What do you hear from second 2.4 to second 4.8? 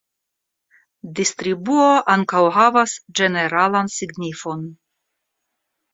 havas ĝeneralan signifon.